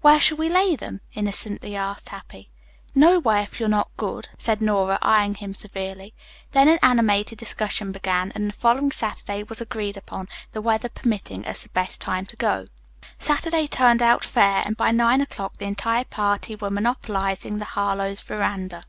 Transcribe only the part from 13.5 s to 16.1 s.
turned out fair, and by nine o'clock the entire